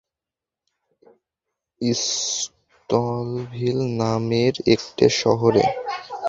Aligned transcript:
Smallville 1.81 3.79
নামের 3.99 4.53
একটা 4.75 5.05
শহরে। 5.21 5.63